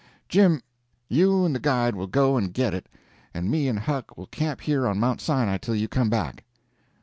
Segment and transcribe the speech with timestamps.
[0.27, 0.63] Jim,
[1.09, 2.89] you and the guide will go and get it,
[3.35, 6.43] and me and Huck will camp here on Mount Sinai till you come back."